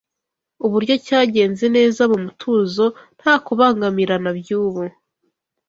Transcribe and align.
uburyo 0.65 0.95
cyagenze 1.05 1.65
neza 1.75 2.01
mu 2.11 2.17
mutuzo 2.25 2.85
nta 3.17 3.33
kubangamirana 3.45 4.29
byubu 4.39 4.83